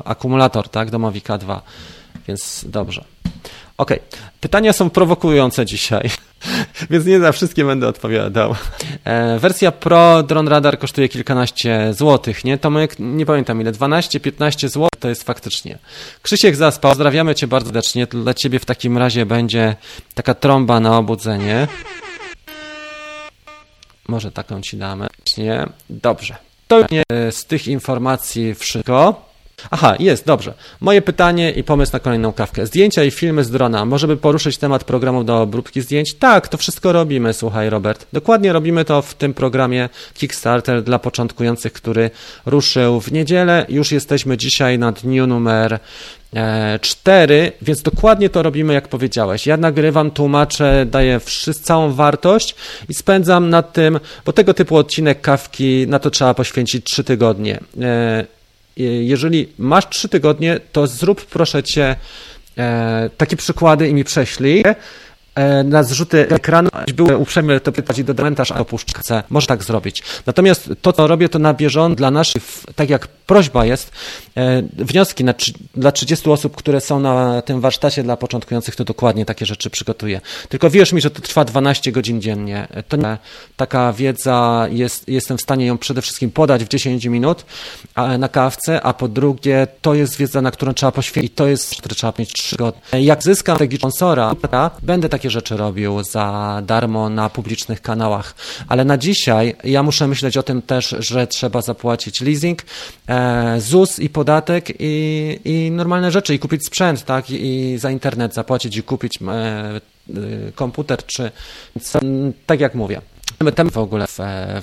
[0.06, 1.62] akumulator, tak, do Mavica 2,
[2.28, 3.04] więc dobrze.
[3.78, 4.20] Okej, okay.
[4.42, 6.10] pytania są prowokujące dzisiaj,
[6.90, 8.56] więc nie za wszystkie będę odpowiadał.
[9.04, 12.58] E, wersja Pro Drone Radar kosztuje kilkanaście złotych, nie?
[12.58, 15.78] Tomek, nie pamiętam ile, 12-15 zł to jest faktycznie.
[16.22, 19.76] Krzysiek zaspał, pozdrawiamy Cię bardzo serdecznie, dla Ciebie w takim razie będzie
[20.14, 21.68] taka trąba na obudzenie.
[24.08, 25.08] Może taką Ci damy.
[25.38, 25.68] Nie?
[25.90, 26.36] Dobrze.
[26.68, 26.86] To
[27.32, 29.31] z tych informacji wszystko.
[29.71, 30.54] Aha, jest, dobrze.
[30.80, 32.65] Moje pytanie i pomysł na kolejną kawkę.
[32.65, 33.86] Zdjęcia i filmy z drona.
[33.86, 36.13] Może by poruszyć temat programu do obróbki zdjęć?
[36.13, 38.08] Tak, to wszystko robimy, słuchaj Robert.
[38.13, 42.10] Dokładnie robimy to w tym programie Kickstarter dla początkujących, który
[42.45, 43.65] ruszył w niedzielę.
[43.69, 45.80] Już jesteśmy dzisiaj na dniu numer
[46.82, 49.47] 4, e, więc dokładnie to robimy, jak powiedziałeś.
[49.47, 52.56] Ja nagrywam, tłumaczę, daję wszystko, całą wartość
[52.89, 57.60] i spędzam nad tym, bo tego typu odcinek kawki, na to trzeba poświęcić 3 tygodnie.
[58.78, 61.96] Jeżeli masz trzy tygodnie, to zrób proszę cię
[62.58, 64.64] e, takie przykłady i mi prześlij.
[65.36, 69.24] E, na zrzuty ekranu były uprzejme to pytać do komentarz, a opuszczę.
[69.30, 70.04] Może tak zrobić.
[70.26, 72.44] Natomiast to, co robię, to na bieżąco dla naszych,
[72.76, 73.91] tak jak prośba jest,
[74.38, 75.34] e, wnioski na,
[75.76, 80.22] dla 30 osób, które są na tym warsztacie dla początkujących, to dokładnie takie rzeczy przygotuję.
[80.50, 82.67] Tylko wierz mi, że to trwa 12 godzin dziennie.
[82.88, 83.17] To nie,
[83.56, 87.46] taka wiedza, jest, jestem w stanie ją przede wszystkim podać w 10 minut
[88.20, 91.76] na kawce, a po drugie, to jest wiedza, na którą trzeba poświęcić i to jest,
[91.76, 92.82] które trzeba mieć 3 godziny.
[92.94, 94.36] Jak zyskam tego sponsora,
[94.82, 98.36] będę takie rzeczy robił za darmo na publicznych kanałach.
[98.67, 102.62] Ale na dzisiaj ja muszę myśleć o tym też, że trzeba zapłacić leasing,
[103.08, 107.30] e, ZUS i podatek i, i normalne rzeczy i kupić sprzęt, tak?
[107.30, 109.82] I, za internet zapłacić i kupić e, e
[110.56, 111.32] komputer, czy
[112.46, 113.02] tak jak mówię
[113.51, 114.06] temat w ogóle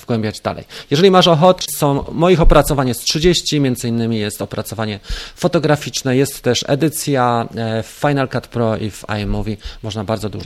[0.03, 0.65] wgłębiać dalej.
[0.91, 5.01] Jeżeli masz ochotę, są moich opracowań jest 30, między innymi jest opracowanie
[5.37, 10.45] fotograficzne, jest też edycja e, w Final Cut Pro i w iMovie, można bardzo dużo.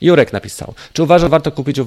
[0.00, 1.80] Jurek napisał, czy uważa, że warto kupić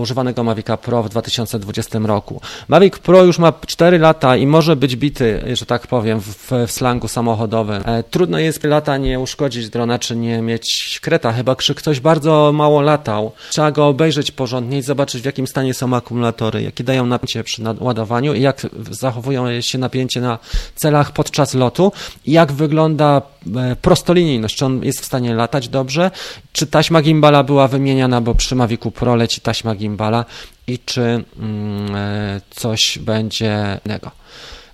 [0.00, 2.40] używanego Mavica Pro w 2020 roku?
[2.68, 6.72] Mavic Pro już ma 4 lata i może być bity, że tak powiem, w, w
[6.72, 7.82] slangu samochodowym.
[7.86, 12.52] E, trudno jest lata nie uszkodzić drona, czy nie mieć kreta, chyba że ktoś bardzo
[12.54, 13.32] mało latał.
[13.50, 17.44] Trzeba go obejrzeć porządnie i zobaczyć, zobaczyć w jakim stanie są akumulatory, jakie dają napięcie
[17.44, 20.38] przy ładowaniu i jak zachowują się napięcie na
[20.74, 21.92] celach podczas lotu
[22.26, 23.22] jak wygląda
[23.56, 26.10] e, prostolinijność, czy on jest w stanie latać dobrze,
[26.52, 30.24] czy taśma gimbala była wymieniana, bo przy Mavicu Pro leci taśma gimbala
[30.66, 34.10] i czy mm, e, coś będzie innego.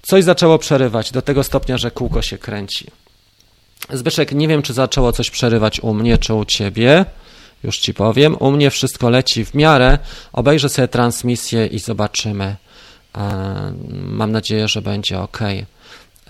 [0.02, 2.86] Coś zaczęło przerywać do tego stopnia, że kółko się kręci.
[3.90, 7.04] Zbyszek, nie wiem, czy zaczęło coś przerywać u mnie, czy u ciebie.
[7.64, 8.36] Już ci powiem.
[8.40, 9.98] U mnie wszystko leci w miarę.
[10.32, 12.56] Obejrzę sobie transmisję i zobaczymy.
[13.16, 15.38] E, mam nadzieję, że będzie ok.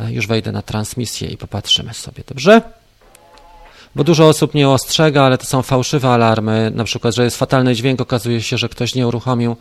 [0.08, 2.62] Już wejdę na transmisję i popatrzymy sobie, dobrze?
[3.94, 6.72] Bo dużo osób nie ostrzega, ale to są fałszywe alarmy.
[6.74, 9.56] Na przykład, że jest fatalny dźwięk, okazuje się, że ktoś nie uruchomił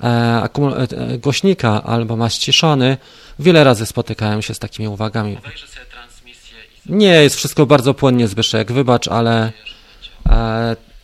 [0.00, 2.96] e, e, głośnika albo ma ściszony.
[3.38, 5.38] Wiele razy spotykałem się z takimi uwagami.
[6.86, 8.72] Nie, jest wszystko bardzo płynnie, Zbyszek.
[8.72, 9.52] Wybacz, ale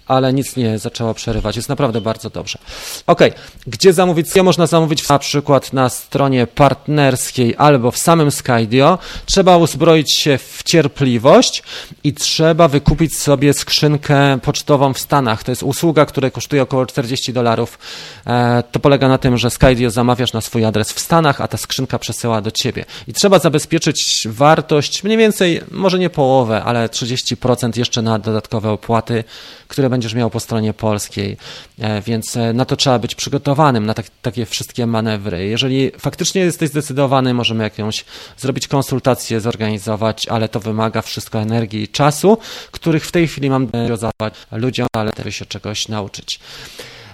[0.09, 1.57] ale nic nie zaczęło przerywać.
[1.57, 2.59] Jest naprawdę bardzo dobrze.
[3.07, 3.21] Ok,
[3.67, 4.37] gdzie zamówić?
[4.37, 8.99] Ja można zamówić na przykład na stronie partnerskiej albo w samym Skydio.
[9.27, 11.63] Trzeba uzbroić się w cierpliwość
[12.05, 15.45] i trzeba wykupić sobie skrzynkę pocztową w Stanach.
[15.45, 17.79] To jest usługa, która kosztuje około 40 dolarów.
[18.27, 21.57] E, to polega na tym, że Skydio zamawiasz na swój adres w Stanach, a ta
[21.57, 22.85] skrzynka przesyła do ciebie.
[23.09, 29.25] I trzeba zabezpieczyć wartość mniej więcej, może nie połowę, ale 30% jeszcze na dodatkowe opłaty,
[29.69, 31.37] które będziesz miał po stronie polskiej,
[31.79, 35.47] e, więc e, na to trzeba być przygotowanym, na tak, takie wszystkie manewry.
[35.47, 38.05] Jeżeli faktycznie jesteś zdecydowany, możemy jakąś
[38.37, 42.39] zrobić konsultację, zorganizować, ale to wymaga wszystko energii i czasu,
[42.71, 46.41] których w tej chwili mam rozdawać ludziom, ale też się czegoś nauczyć.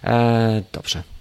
[0.05, 1.14] E, dobrze.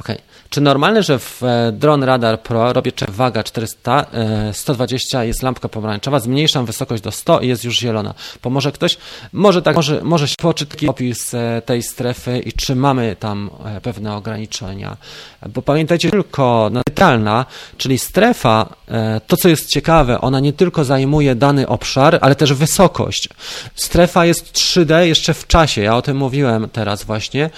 [0.00, 0.16] Okej.
[0.16, 0.30] Okay.
[0.50, 4.06] Czy normalne, że w e, Drone Radar Pro robię waga 400,
[4.52, 8.14] 120 jest lampka pomarańczowa, zmniejszam wysokość do 100 i jest już zielona.
[8.40, 8.96] Pomoże ktoś?
[9.32, 13.80] Może tak, może, może się poczytki opis e, tej strefy i czy mamy tam e,
[13.80, 14.96] pewne ograniczenia.
[15.48, 18.74] Bo pamiętajcie, tylko neutralna, czyli strefa,
[19.26, 23.28] to co jest ciekawe, ona nie tylko zajmuje dany obszar, ale też wysokość.
[23.74, 27.50] Strefa jest 3D jeszcze w czasie, ja o tym mówiłem teraz właśnie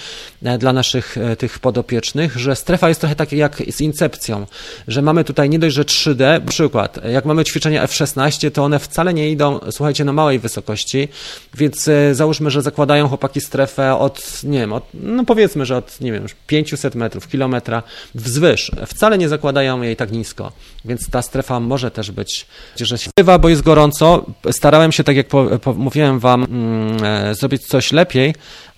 [0.59, 4.45] dla naszych tych podopiecznych, że strefa jest trochę tak jak z incepcją,
[4.87, 9.13] że mamy tutaj nie dość, że 3D, przykład, jak mamy ćwiczenia F-16, to one wcale
[9.13, 11.07] nie idą, słuchajcie, na małej wysokości,
[11.53, 16.01] więc e, załóżmy, że zakładają chłopaki strefę od, nie wiem, od, no powiedzmy, że od,
[16.01, 17.83] nie wiem, 500 metrów, kilometra
[18.15, 18.71] wzwyż.
[18.87, 20.51] Wcale nie zakładają jej tak nisko,
[20.85, 24.25] więc ta strefa może też być, że się bo jest gorąco.
[24.51, 28.33] Starałem się, tak jak po, po, mówiłem wam, mm, e, zrobić coś lepiej,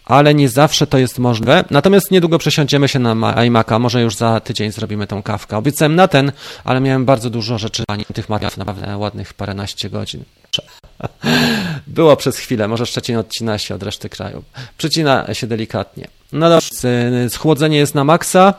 [0.06, 1.64] ale nie zawsze to jest możliwe.
[1.72, 5.58] Natomiast niedługo przesiądziemy się na iMac'a, może już za tydzień zrobimy tą kawkę.
[5.58, 6.32] Obiecałem na ten,
[6.64, 10.24] ale miałem bardzo dużo rzeczy, tych materiałów, naprawdę ładnych paręnaście godzin.
[11.88, 14.44] Było przez chwilę, może Szczecin odcina się od reszty kraju.
[14.78, 16.08] Przycina się delikatnie.
[16.32, 16.70] No dobrze,
[17.30, 18.54] schłodzenie jest na maksa.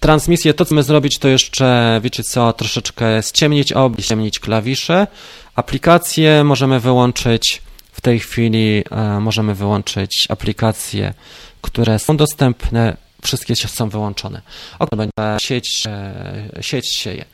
[0.00, 5.06] Transmisję, to co my zrobić, to jeszcze, wiecie co, troszeczkę ściemnić obraz, ściemnić klawisze.
[5.54, 7.62] Aplikacje możemy wyłączyć
[7.96, 11.14] w tej chwili e, możemy wyłączyć aplikacje,
[11.62, 14.42] które są dostępne, wszystkie są wyłączone.
[14.78, 17.24] Ok, będzie sieć, e, sieć sieje.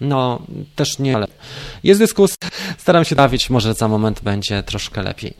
[0.00, 0.42] No,
[0.76, 1.26] też nie, ale
[1.84, 2.36] jest dyskusja.
[2.78, 5.34] Staram się bawić, może za moment będzie troszkę lepiej.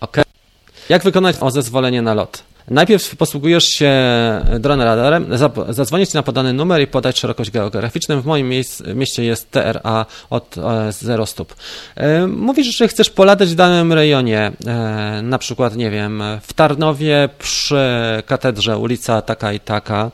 [0.00, 0.16] Ok.
[0.88, 2.44] Jak wykonać o zezwolenie na lot?
[2.70, 3.92] Najpierw posługujesz się
[4.60, 5.26] drone radarem,
[5.68, 8.20] zadzwonić na podany numer i podać szerokość geograficzną.
[8.20, 8.50] W moim
[8.94, 10.56] mieście jest TRA od
[10.90, 11.54] 0 stóp.
[11.96, 17.28] E, mówisz, że chcesz polatać w danym rejonie, e, na przykład, nie wiem, w Tarnowie
[17.38, 17.82] przy
[18.26, 20.10] katedrze ulica taka i taka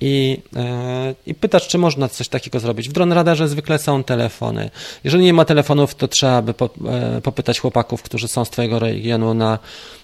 [0.00, 2.88] i, e, i pytasz, czy można coś takiego zrobić.
[2.88, 4.70] W drone radarze zwykle są telefony.
[5.04, 6.54] Jeżeli nie ma telefonów, to trzeba by
[7.22, 10.01] popytać chłopaków, którzy są z twojego regionu na E,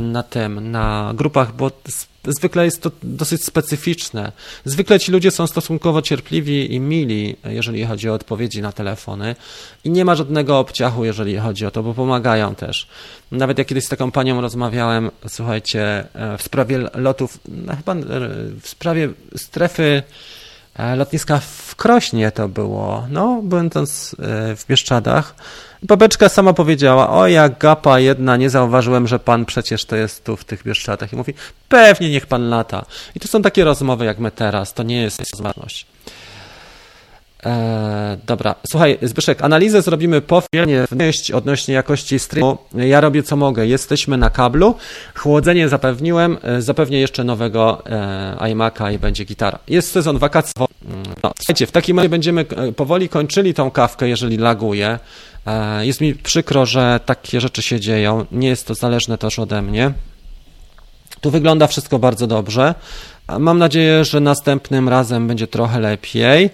[0.00, 1.70] na tym, na grupach, bo
[2.28, 4.32] zwykle jest to dosyć specyficzne.
[4.64, 9.36] Zwykle ci ludzie są stosunkowo cierpliwi i mili, jeżeli chodzi o odpowiedzi na telefony
[9.84, 12.88] i nie ma żadnego obciachu, jeżeli chodzi o to, bo pomagają też.
[13.32, 17.98] Nawet jak kiedyś z taką panią rozmawiałem, słuchajcie, e, w sprawie lotów, no chyba e,
[18.60, 20.02] w sprawie strefy
[20.96, 24.16] lotniska w Krośnie to było, no, będąc
[24.56, 25.34] w Bieszczadach,
[25.84, 30.36] Babeczka sama powiedziała, o jak gapa jedna, nie zauważyłem, że pan przecież to jest tu
[30.36, 31.12] w tych Bieszczadach.
[31.12, 31.34] I mówi,
[31.68, 32.84] pewnie niech pan lata.
[33.14, 35.86] I to są takie rozmowy jak my teraz, to nie jest rozważność.
[37.44, 40.84] Eee, dobra, słuchaj, Zbyszek, analizę zrobimy po filmie
[41.34, 42.58] odnośnie jakości streamu.
[42.74, 43.66] Ja robię co mogę.
[43.66, 44.74] Jesteśmy na kablu.
[45.14, 46.38] Chłodzenie zapewniłem.
[46.42, 49.58] E, zapewnię jeszcze nowego e, iMac'a i będzie gitara.
[49.68, 50.52] Jest sezon wakacji.
[51.22, 54.98] No, słuchajcie, w takim razie będziemy e, powoli kończyli tą kawkę, jeżeli laguje.
[55.46, 58.26] E, jest mi przykro, że takie rzeczy się dzieją.
[58.32, 59.92] Nie jest to zależne też ode mnie.
[61.20, 62.74] Tu wygląda wszystko bardzo dobrze.
[63.38, 66.50] Mam nadzieję, że następnym razem będzie trochę lepiej.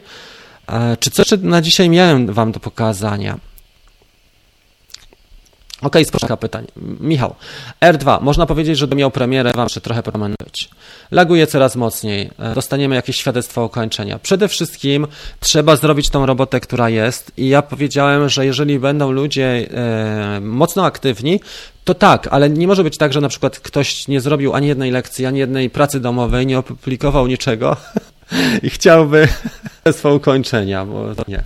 [1.01, 3.39] Czy coś na dzisiaj miałem Wam do pokazania?
[5.83, 6.67] Okej, okay, pytań.
[7.01, 7.35] Michał,
[7.81, 10.03] R2, można powiedzieć, że miał premierę, wam jeszcze trochę
[10.45, 10.71] być.
[11.11, 14.19] Laguje coraz mocniej, e, dostaniemy jakieś świadectwo ukończenia.
[14.19, 15.07] Przede wszystkim
[15.41, 20.85] trzeba zrobić tą robotę, która jest i ja powiedziałem, że jeżeli będą ludzie e, mocno
[20.85, 21.41] aktywni,
[21.85, 24.91] to tak, ale nie może być tak, że na przykład ktoś nie zrobił ani jednej
[24.91, 27.77] lekcji, ani jednej pracy domowej, nie opublikował niczego
[28.63, 29.29] i chciałby
[29.81, 31.43] świadectwo ukończenia, bo to nie.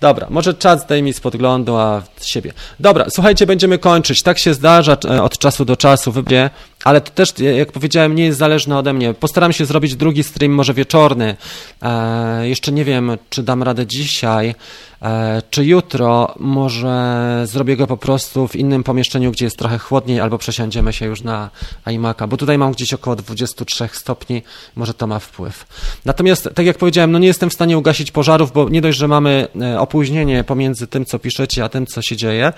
[0.00, 2.52] Dobra, może czas zdejmij z podglądu, a siebie.
[2.80, 4.22] Dobra, słuchajcie, będziemy kończyć.
[4.22, 6.50] Tak się zdarza e, od czasu do czasu, wybie,
[6.84, 9.14] ale to też, jak powiedziałem, nie jest zależne ode mnie.
[9.14, 11.36] Postaram się zrobić drugi stream, może wieczorny.
[11.82, 14.54] E, jeszcze nie wiem, czy dam radę dzisiaj.
[15.02, 20.20] E, czy jutro może zrobię go po prostu w innym pomieszczeniu, gdzie jest trochę chłodniej,
[20.20, 21.50] albo przesiądziemy się już na
[21.86, 24.42] iMac'a, bo tutaj mam gdzieś około 23 stopni,
[24.76, 25.66] może to ma wpływ.
[26.04, 29.08] Natomiast, tak jak powiedziałem, no nie jestem w stanie ugasić pożarów, bo nie dość, że
[29.08, 32.52] mamy e, opóźnienie pomiędzy tym, co piszecie, a tym, co się dzieje,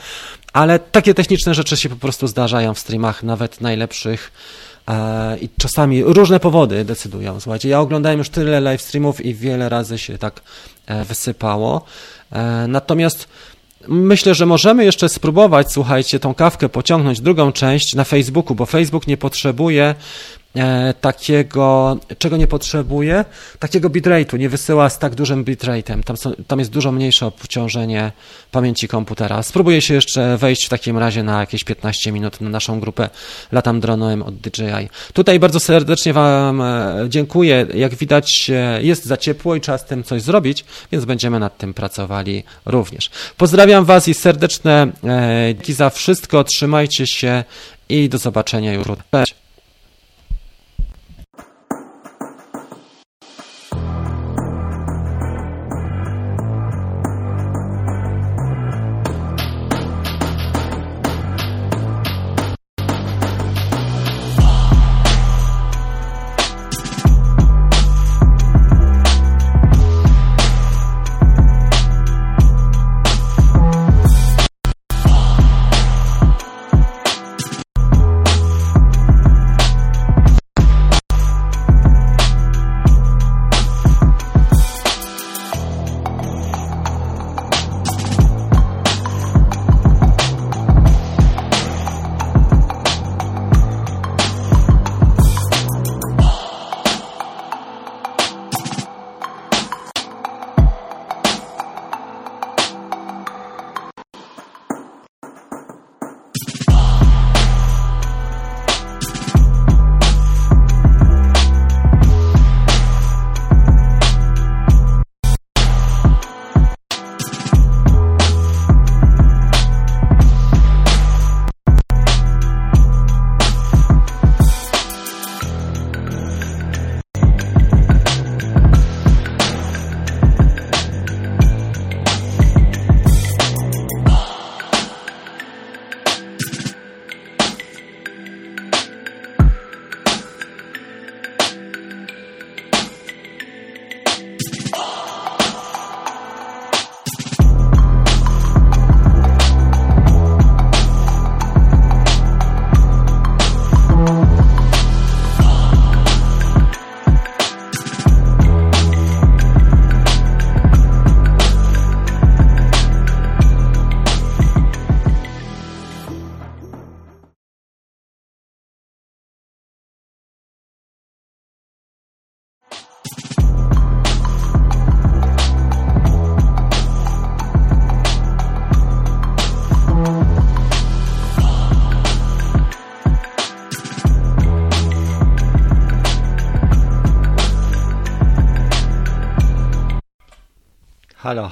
[0.53, 4.33] ale takie techniczne rzeczy się po prostu zdarzają w streamach, nawet najlepszych
[4.89, 7.41] e, i czasami różne powody decydują.
[7.41, 10.41] Słuchajcie, ja oglądałem już tyle live streamów i wiele razy się tak
[11.05, 11.85] wysypało.
[12.33, 13.29] E, natomiast
[13.89, 19.07] myślę, że możemy jeszcze spróbować, słuchajcie, tą kawkę pociągnąć drugą część na Facebooku, bo Facebook
[19.07, 20.40] nie potrzebuje E,
[21.01, 23.25] takiego, czego nie potrzebuje,
[23.59, 28.13] takiego bitrate'u, nie wysyła z tak dużym bitrate'em, tam, tam jest dużo mniejsze obciążenie
[28.51, 29.43] pamięci komputera.
[29.43, 33.09] Spróbuję się jeszcze wejść w takim razie na jakieś 15 minut na naszą grupę
[33.53, 34.89] Latam Dronem od DJI.
[35.13, 37.67] Tutaj bardzo serdecznie Wam e, dziękuję.
[37.75, 41.59] Jak widać e, jest za ciepło i trzeba z tym coś zrobić, więc będziemy nad
[41.59, 43.11] tym pracowali również.
[43.37, 44.93] Pozdrawiam Was i serdeczne
[45.71, 47.45] dzięki za wszystko, trzymajcie się
[47.89, 48.97] i do zobaczenia jutro.
[49.13, 49.35] Cześć.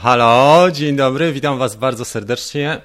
[0.03, 2.81] Halo, dzień dobry, witam Was bardzo serdecznie.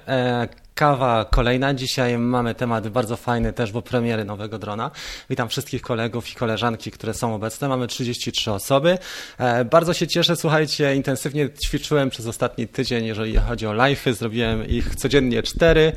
[0.74, 1.74] Kawa kolejna.
[1.74, 4.90] Dzisiaj mamy temat bardzo fajny też, bo premiery nowego drona.
[5.30, 7.68] Witam wszystkich kolegów i koleżanki, które są obecne.
[7.68, 8.98] Mamy 33 osoby.
[9.38, 14.12] E, bardzo się cieszę, słuchajcie, intensywnie ćwiczyłem przez ostatni tydzień, jeżeli chodzi o live'y.
[14.12, 15.92] Zrobiłem ich codziennie cztery.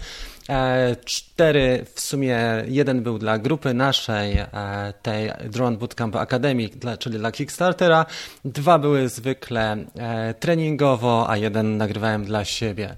[0.50, 4.48] E, cztery, w sumie jeden był dla grupy naszej, e,
[5.02, 8.06] tej Drone Bootcamp Academy, czyli dla Kickstartera.
[8.46, 9.78] Dwa były zwykle
[10.40, 12.96] treningowo, a jeden nagrywałem dla siebie.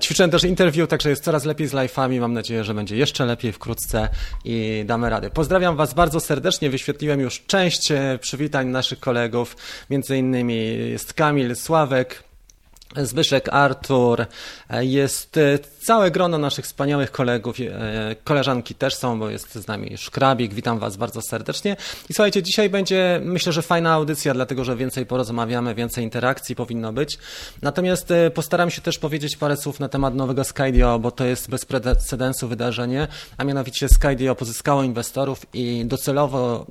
[0.00, 2.20] Ćwiczyłem też interview, także jest coraz lepiej z live'ami.
[2.20, 4.08] Mam nadzieję, że będzie jeszcze lepiej wkrótce
[4.44, 5.30] i damy radę.
[5.30, 6.70] Pozdrawiam Was bardzo serdecznie.
[6.70, 9.56] Wyświetliłem już część przywitań naszych kolegów.
[9.90, 10.56] Między innymi
[10.90, 12.22] jest Kamil, Sławek,
[13.02, 14.26] Zbyszek, Artur,
[14.70, 19.66] e, jest e, całe grono naszych wspaniałych kolegów, e, koleżanki też są, bo jest z
[19.66, 21.76] nami Szkrabik, witam Was bardzo serdecznie.
[22.10, 26.92] I słuchajcie, dzisiaj będzie myślę, że fajna audycja, dlatego że więcej porozmawiamy, więcej interakcji powinno
[26.92, 27.18] być.
[27.62, 31.64] Natomiast postaram się też powiedzieć parę słów na temat nowego Skydio, bo to jest bez
[31.64, 36.66] precedensu wydarzenie, a mianowicie Skydio pozyskało inwestorów i docelowo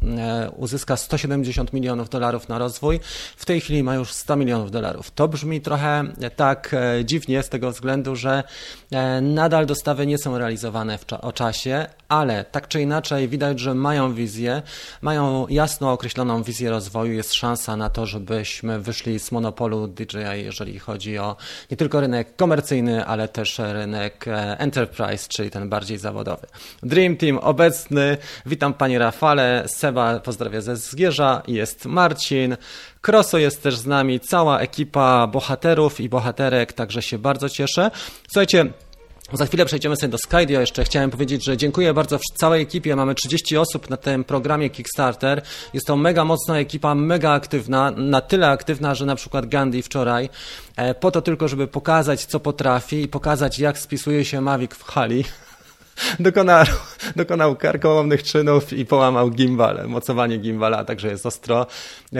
[0.57, 2.99] uzyska 170 milionów dolarów na rozwój.
[3.37, 5.11] W tej chwili ma już 100 milionów dolarów.
[5.11, 6.03] To brzmi trochę
[6.35, 8.43] tak e, dziwnie z tego względu, że
[8.91, 13.59] e, nadal dostawy nie są realizowane w cza o czasie, ale tak czy inaczej widać,
[13.59, 14.61] że mają wizję,
[15.01, 17.13] mają jasno określoną wizję rozwoju.
[17.13, 21.35] Jest szansa na to, żebyśmy wyszli z monopolu DJI, jeżeli chodzi o
[21.71, 26.47] nie tylko rynek komercyjny, ale też rynek e, enterprise, czyli ten bardziej zawodowy.
[26.83, 28.17] Dream Team obecny.
[28.45, 32.57] Witam Panie Rafale, Seba pozdrawia ze Zgierza, jest Marcin.
[33.05, 37.91] Kroso jest też z nami, cała ekipa bohaterów i bohaterek, także się bardzo cieszę.
[38.27, 38.65] Słuchajcie,
[39.33, 40.59] za chwilę przejdziemy sobie do Skydio.
[40.59, 42.95] Jeszcze chciałem powiedzieć, że dziękuję bardzo całej ekipie.
[42.95, 45.41] Mamy 30 osób na tym programie Kickstarter.
[45.73, 50.29] Jest to mega mocna ekipa, mega aktywna, na tyle aktywna, że na przykład Gandhi wczoraj,
[50.75, 54.83] e, po to tylko, żeby pokazać, co potrafi i pokazać, jak spisuje się Mavic w
[54.83, 55.23] hali
[56.19, 56.65] dokonał,
[57.15, 61.67] dokonał karkołomnych czynów i połamał gimbal, mocowanie gimbala, także jest ostro.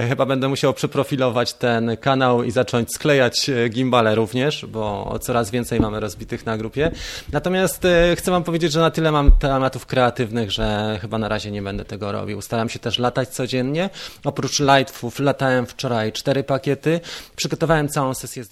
[0.09, 5.80] Chyba będę musiał przeprofilować ten kanał i zacząć sklejać e, gimbale również, bo coraz więcej
[5.80, 6.91] mamy rozbitych na grupie.
[7.32, 11.51] Natomiast e, chcę wam powiedzieć, że na tyle mam tematów kreatywnych, że chyba na razie
[11.51, 12.41] nie będę tego robił.
[12.41, 13.89] Staram się też latać codziennie.
[14.23, 16.99] Oprócz lightfów latałem wczoraj cztery pakiety.
[17.36, 18.45] Przygotowałem całą sesję zdjęć.